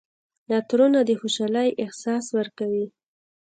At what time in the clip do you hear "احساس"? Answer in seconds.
1.83-2.25